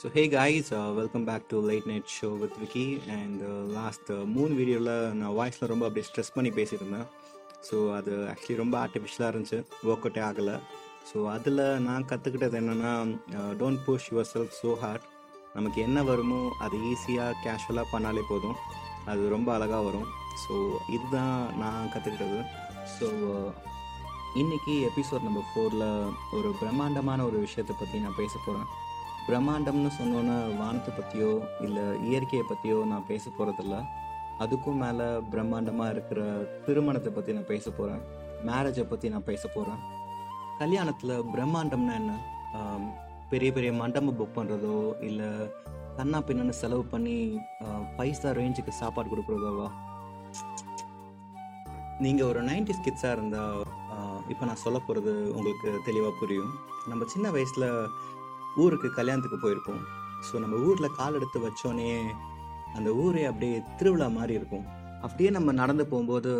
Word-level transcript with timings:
So 0.00 0.08
hey 0.14 0.22
guys 0.34 0.68
welcome 0.98 1.24
back 1.28 1.48
to 1.50 1.56
light 1.70 1.88
night 1.90 2.12
show 2.18 2.28
with 2.42 2.54
Vicky 2.60 2.84
and 3.16 3.42
last 3.74 4.10
மூணு 4.34 4.52
வீடியோவில் 4.60 4.94
நான் 5.18 5.34
வாய்ஸில் 5.38 5.68
ரொம்ப 5.72 5.84
அப்படியே 5.86 6.06
ஸ்ட்ரெஸ் 6.08 6.32
பண்ணி 6.36 6.50
பேசியிருந்தேன். 6.58 7.04
ஸோ 7.66 7.76
அது 7.96 8.12
ஆக்சுவலி 8.30 8.56
ரொம்ப 8.62 8.76
ஆர்டிஃபிஷியலாக 8.84 9.32
இருந்துச்சு. 9.32 9.58
ஒர்க் 9.88 10.06
அவுட்டே 10.06 10.22
ஆகலை. 10.28 10.56
ஸோ 11.10 11.18
அதில் 11.34 11.62
நான் 11.88 12.08
கற்றுக்கிட்டது 12.12 12.58
என்னென்னா 12.62 12.94
don't 13.60 13.80
uh, 13.80 13.86
push 13.88 14.08
yourself 14.32 14.56
so 14.62 14.72
hard 14.84 15.06
நமக்கு 15.56 15.78
என்ன 15.86 15.98
வருமோ 16.10 16.40
அது 16.64 16.78
ஈஸியாக 16.92 17.38
கேஷுவலாக 17.44 17.92
பண்ணாலே 17.94 18.24
போதும். 18.32 18.58
அது 19.12 19.22
ரொம்ப 19.36 19.50
அழகாக 19.58 19.84
வரும். 19.90 20.08
ஸோ 20.44 20.54
இதுதான் 20.96 21.38
நான் 21.62 21.90
கற்றுக்கிட்டது 21.94 22.42
ஸோ 22.96 23.08
இன்றைக்கி 24.42 24.76
எபிசோட் 24.90 25.26
நம்பர் 25.28 25.50
ஃபோரில் 25.50 25.88
ஒரு 26.38 26.50
பிரம்மாண்டமான 26.60 27.24
ஒரு 27.30 27.40
விஷயத்தை 27.46 27.76
பற்றி 27.76 27.98
நான் 28.06 28.22
பேச 28.22 28.34
போகிறேன் 28.38 28.70
பிரம்மாண்டம்னு 29.26 29.90
சொன்னோன்னே 29.98 30.36
வானத்தை 30.56 30.92
பற்றியோ 30.94 31.30
இல்லை 31.60 31.84
இயற்கையை 32.08 32.44
பற்றியோ 32.44 32.78
நான் 32.84 33.06
பேச 33.06 33.30
போகிறதில்ல 33.30 33.76
அதுக்கும் 34.38 34.76
மேலே 34.76 35.06
பிரம்மாண்டமாக 35.32 35.90
இருக்கிற 35.90 36.20
திருமணத்தை 36.66 37.12
பற்றி 37.12 37.32
நான் 37.32 37.44
பேச 37.44 37.70
போகிறேன் 37.70 38.02
மேரேஜை 38.44 38.84
பற்றி 38.88 39.08
நான் 39.08 39.24
பேச 39.24 39.42
போகிறேன் 39.48 39.80
கல்யாணத்தில் 40.58 41.14
பிரம்மாண்டம்னா 41.34 41.94
என்ன? 41.94 42.12
பெரிய 43.30 43.50
பெரிய 43.52 43.72
மண்டபம் 43.72 44.16
புக் 44.16 44.36
பண்ணுறதோ 44.36 44.76
இல்லை 45.00 45.28
கண்ணா 45.96 46.18
பின்னன்னு 46.20 46.54
செலவு 46.60 46.84
பண்ணி 46.84 47.16
ஃபைவ் 47.92 48.14
ஸ்டார் 48.14 48.36
ரேஞ்சுக்கு 48.36 48.72
சாப்பாடு 48.72 49.08
கொடுக்குறதோவா? 49.08 49.68
நீங்கள் 52.00 52.26
ஒரு 52.26 52.40
நைன்டி 52.42 52.74
கிட்ஸாக 52.78 53.12
இருந்தால் 53.12 53.62
இப்போ 54.28 54.44
நான் 54.46 54.62
சொல்ல 54.64 54.78
போகிறது 54.78 55.12
உங்களுக்கு 55.34 55.70
தெளிவாக 55.84 56.14
புரியும். 56.20 56.52
நம்ம 56.88 57.04
சின்ன 57.04 57.30
வயசில் 57.30 57.68
ஊருக்கு 58.56 58.90
கல்யாணத்துக்கு 58.90 59.48
போயிருப்போம். 59.48 59.82
ஸோ 60.26 60.38
நம்ம 60.38 60.56
ஊரில் 60.56 60.96
கால் 60.96 61.14
எடுத்து 61.14 61.40
வச்சோன்னே 61.40 62.02
அந்த 62.74 62.92
ஊரே 62.94 63.24
அப்படியே 63.24 63.62
திருவிழா 63.76 64.08
மாதிரி 64.08 64.32
இருக்கும். 64.32 64.66
அப்படியே 65.00 65.30
நம்ம 65.30 65.52
நடந்து 65.52 65.86
போகும்போது 65.86 66.32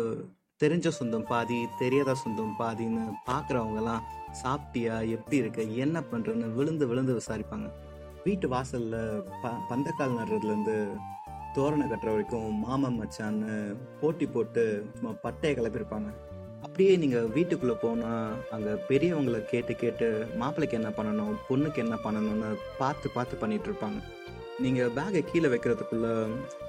தெரிஞ்ச 0.63 0.87
சொந்தம் 0.87 1.27
பாதி 1.27 1.67
தெரியாத 1.77 2.15
சொந்தம் 2.15 2.55
பாதின்னு 2.59 3.13
பார்க்குறவங்கலாம் 3.25 4.01
சாப்பிட்டியா? 4.43 5.09
எப்படி 5.09 5.37
இருக்க? 5.37 5.61
என்ன 5.61 6.03
பண்ணுறன்னு 6.11 6.53
விழுந்து 6.53 6.87
விழுந்து 6.87 7.21
விசாரிப்பாங்க. 7.21 7.69
வீட்டு 8.23 8.47
வாசலில் 8.47 9.23
ப 9.41 9.49
பந்தக்கால் 9.69 10.17
நடுறதுலேருந்து 10.17 10.93
தோரணை 11.55 11.87
கட்டுற 11.87 12.09
வரைக்கும் 12.09 12.59
மாமன் 12.59 12.99
மச்சான்னு 12.99 13.75
போட்டி 14.01 14.25
போட்டு 14.25 14.91
சும்மா 14.93 15.15
பட்டையை 15.23 15.55
கிளப்பியிருப்பாங்க. 15.55 16.11
அப்படியே 16.65 16.93
நீங்கள் 17.01 17.31
வீட்டுக்குள்ளே 17.35 17.75
போனால் 17.83 18.33
அங்கே 18.55 18.73
பெரியவங்களை 18.89 19.39
கேட்டு 19.51 19.73
கேட்டு 19.83 20.07
மாப்பிள்ளைக்கு 20.41 20.79
என்ன 20.79 20.89
பண்ணணும் 20.97 21.33
பொண்ணுக்கு 21.47 21.79
என்ன 21.85 21.95
பண்ணணும்னு 22.03 22.49
பார்த்து 22.81 23.07
பார்த்து 23.15 23.41
பண்ணிகிட்டு 23.41 23.69
இருப்பாங்க. 23.69 23.99
நீங்கள் 24.63 24.93
பேகை 24.97 25.21
கீழே 25.29 25.49
வைக்கிறதுக்குள்ள 25.51 26.07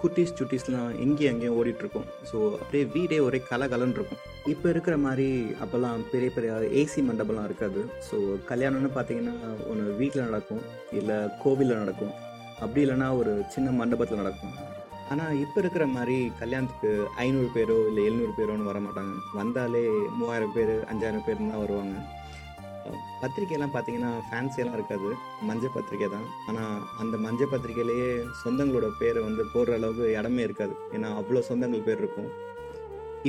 குட்டீஸ் 0.03 0.35
சுட்டீஸ்லாம் 0.39 0.91
எங்கேயும் 1.05 1.33
அங்கேயும் 1.33 1.57
ஓடிட்டுருக்கும். 1.61 2.09
ஸோ 2.31 2.37
அப்படியே 2.61 2.85
வீடே 2.97 3.19
ஒரே 3.27 3.41
கலகலன்னு 3.51 3.97
இருக்கும். 3.99 4.23
இப்போ 4.53 4.67
இருக்கிற 4.75 4.97
மாதிரி 5.07 5.29
அப்போல்லாம் 5.63 6.07
பெரிய 6.13 6.31
பெரிய 6.37 6.53
ஏசி 6.83 7.01
மண்டபம்லாம் 7.09 7.49
இருக்காது. 7.51 7.83
ஸோ 8.09 8.19
கல்யாணம்னு 8.51 8.93
பார்த்தீங்கன்னா 8.99 9.37
ஒன்று 9.73 9.97
வீட்டில் 10.03 10.29
நடக்கும் 10.29 10.63
இல்லை 11.01 11.19
கோவிலில் 11.45 11.83
நடக்கும். 11.85 12.15
அப்படி 12.65 12.83
இல்லைன்னா 12.87 13.11
ஒரு 13.23 13.35
சின்ன 13.57 13.71
மண்டபத்தில் 13.81 14.23
நடக்கும். 14.25 14.55
ஆனால் 15.13 15.39
இப்போ 15.45 15.59
இருக்கிற 15.63 15.85
மாதிரி 15.95 16.17
கல்யாணத்துக்கு 16.41 16.91
ஐநூறு 17.25 17.49
பேரோ 17.55 17.77
இல்லை 17.89 18.03
எழுநூறு 18.09 18.33
பேரோன்னு 18.39 18.69
வர 18.71 18.81
மாட்டாங்க 18.87 19.15
வந்தாலே 19.39 19.85
மூவாயிரம் 20.19 20.55
பேர் 20.57 20.75
அஞ்சாயிரம் 20.91 21.25
பேர் 21.27 21.41
தான் 21.43 21.63
வருவாங்க. 21.65 21.97
பத்திரிக்கையெல்லாம் 23.23 23.75
பார்த்தீங்கன்னா 23.75 24.13
ஃபேன்சியெல்லாம் 24.29 24.77
இருக்காது. 24.79 25.11
மஞ்சள் 25.49 25.75
பத்திரிக்கை 25.75 26.09
தான். 26.15 26.27
ஆனால் 26.51 26.79
அந்த 27.03 27.17
மஞ்சள் 27.27 27.51
பத்திரிக்கையிலேயே 27.53 28.09
சொந்தங்களோட 28.43 28.89
பேரை 29.01 29.21
வந்து 29.29 29.45
போடுற 29.53 29.77
அளவுக்கு 29.79 30.07
இடமே 30.19 30.43
இருக்காது. 30.49 30.75
ஏன்னா 30.97 31.11
அவ்வளோ 31.21 31.43
சொந்தங்கள் 31.51 31.87
பேர் 31.89 32.03
இருக்கும். 32.03 32.31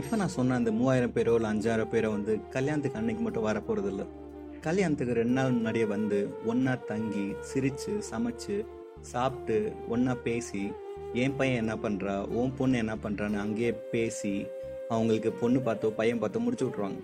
இப்போ 0.01 0.15
நான் 0.19 0.35
சொன்ன 0.37 0.55
அந்த 0.59 0.71
மூவாயிரம் 0.77 1.15
பேரோ 1.15 1.33
இல்லை 1.37 1.49
அஞ்சாயிரம் 1.53 1.91
பேரோ 1.93 2.09
வந்து 2.17 2.35
கல்யாணத்துக்கு 2.55 2.99
அன்னைக்கு 3.01 3.23
மட்டும் 3.25 3.47
வர 3.49 3.57
போகிறதில்ல 3.67 4.03
இல்லை 4.05 4.61
கல்யாணத்துக்கு 4.67 5.17
ரெண்டு 5.19 5.35
நாள் 5.37 5.55
முன்னாடியே 5.57 5.87
வந்து 5.95 6.19
ஒன்றா 6.51 6.73
தங்கி 6.91 7.25
சிரித்து 7.49 7.93
சமைச்சு 8.11 8.55
சாப்பிட்டு 9.11 9.57
ஒன்றா 9.89 10.13
பேசி 10.27 10.63
என் 11.13 11.35
பையன் 11.35 11.61
என்ன 11.63 11.75
பண்ணுறா 11.75 12.13
உன் 12.39 12.55
பொண்ணு 12.57 12.77
என்ன 12.77 12.95
பண்ணுறான்னு 12.95 13.43
அங்கேயே 13.45 13.71
பேசி 13.93 14.33
அவங்களுக்கு 14.89 15.31
பொண்ணு 15.31 15.59
பார்த்தோ 15.59 15.89
பையன் 15.99 16.21
பார்த்தோ 16.21 16.43
முடிச்சு 16.45 16.67
விட்ருவாங்க 16.67 17.01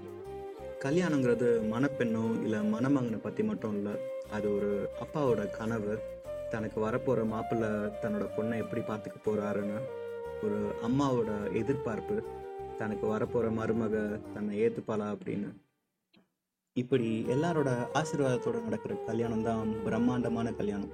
கல்யாணங்கிறது 0.84 1.48
மணப்பெண்ணோ 1.72 2.24
இல்லை 2.44 2.60
மணமகனை 2.74 3.18
பற்றி 3.22 3.44
மட்டும் 3.44 3.74
இல்லை 3.74 3.94
அது 4.36 4.48
ஒரு 4.56 4.70
அப்பாவோட 5.04 5.42
கனவு. 5.50 5.94
தனக்கு 6.52 6.78
வரப்போகிற 6.86 7.24
மாப்பிள்ளை 7.26 7.70
தன்னோட 8.02 8.26
பொண்ணை 8.38 8.58
எப்படி 8.64 8.82
பார்த்துக்க 8.82 9.18
போகிறாருன்னு 9.26 9.80
ஒரு 10.46 10.60
அம்மாவோட 10.88 11.32
எதிர்பார்ப்பு. 11.62 12.18
தனக்கு 12.78 13.06
வரப்போகிற 13.14 13.50
மருமக 13.60 13.96
தன்னை 14.34 14.54
ஏற்றுப்பாளா 14.64 15.08
அப்படின்னு. 15.16 15.50
இப்படி 16.74 17.10
எல்லாரோட 17.36 17.70
ஆசீர்வாதத்தோடு 17.94 18.66
நடக்கிற 18.68 18.96
கல்யாணம் 19.10 19.44
தான் 19.44 19.76
பிரம்மாண்டமான 19.86 20.52
கல்யாணம். 20.52 20.94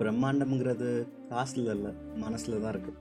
பிரம்மாண்டம்ங்கிறது 0.00 0.90
காசுல 1.30 1.74
இல்லை 1.76 1.92
மனசில் 2.24 2.62
தான் 2.64 2.72
இருக்குது 2.74 2.98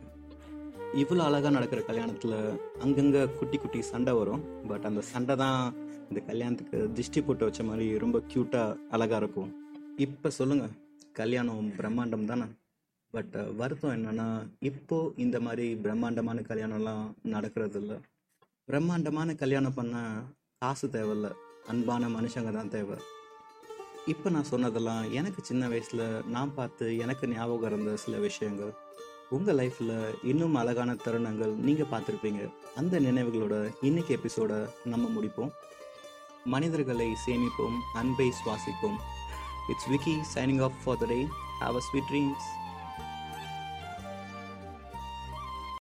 இவ்வளோ 1.02 1.24
அழகாக 1.30 1.54
நடக்கிற 1.56 1.80
கல்யாணத்தில் 1.90 2.38
அங்கங்கே 2.84 3.22
குட்டி 3.40 3.58
குட்டி 3.58 3.80
சண்டை 3.90 4.14
வரும். 4.20 4.44
பட் 4.70 4.86
அந்த 4.90 5.02
சண்டை 5.10 5.36
தான் 5.44 5.60
இந்த 6.10 6.20
கல்யாணத்துக்கு 6.30 6.78
திஷ்டி 6.98 7.20
போட்டு 7.26 7.48
வச்ச 7.48 7.64
மாதிரி 7.70 7.88
ரொம்ப 8.04 8.18
க்யூட்டாக 8.32 8.78
அழகாக 8.96 9.20
இருக்கும். 9.22 9.52
இப்போ 10.06 10.30
சொல்லுங்கள் 10.40 10.74
கல்யாணம் 11.20 11.68
பிரம்மாண்டம் 11.80 12.26
தானே? 12.32 12.48
பட் 13.14 13.36
வருத்தம் 13.60 13.94
என்னென்னா 13.98 14.28
இப்போ 14.70 14.98
இந்த 15.26 15.38
மாதிரி 15.46 15.68
பிரம்மாண்டமான 15.86 16.42
கல்யாணம்லாம் 16.50 17.06
நடக்கிறது 17.36 17.80
இல்லை 17.84 17.98
பிரம்மாண்டமான 18.68 19.36
கல்யாணம் 19.44 19.78
பண்ண 19.80 20.04
காசு 20.64 20.88
தேவையில்ல. 20.98 21.30
அன்பான 21.72 22.10
மனுஷங்க 22.18 22.52
தான் 22.58 22.74
தேவை. 22.76 22.98
இப்போ 24.12 24.30
நான் 24.30 24.48
சொன்னதெல்லாம் 24.50 25.12
எனக்கு 25.12 25.40
சின்ன 25.44 25.64
வயசில் 25.68 26.04
நான் 26.26 26.52
பார்த்து 26.56 26.86
எனக்கு 26.98 27.26
ஞாபகம் 27.28 27.70
இருந்த 27.70 27.92
சில 27.96 28.18
விஷயங்கள். 28.18 28.72
உங்கள் 29.30 29.58
லைஃப்பில் 29.60 29.96
இன்னும் 30.24 30.56
அழகான 30.56 30.94
தருணங்கள் 30.94 31.54
நீங்கள் 31.68 31.90
பார்த்துருப்பீங்க. 31.92 32.42
அந்த 32.76 33.00
நினைவுகளோட 33.00 33.56
இன்னைக்கு 33.82 34.20
எபிசோட 34.20 34.54
நம்ம 34.84 35.06
முடிப்போம். 35.16 35.52
மனிதர்களை 36.44 37.10
சேமிப்போம் 37.26 37.78
அன்பை 37.94 38.30
சுவாசிப்போம். 38.40 39.00
It's 39.68 39.90
Vicky 39.90 40.16
signing 40.36 40.64
off 40.68 40.80
for 40.84 40.98
the 40.98 41.06
day 41.06 41.20
have 41.62 41.78
a 41.82 41.84
sweet 41.90 42.10
dreams 42.12 42.50